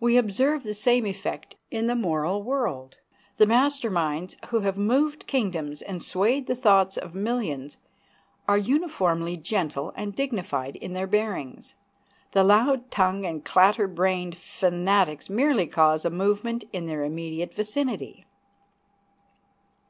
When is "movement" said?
16.10-16.64